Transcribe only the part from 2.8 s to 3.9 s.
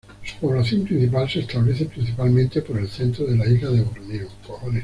centro de la isla de